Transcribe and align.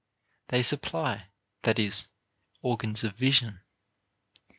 They 0.47 0.63
supply, 0.63 1.27
that 1.61 1.77
is, 1.77 2.07
organs 2.63 3.03
of 3.03 3.13
vision. 3.15 3.61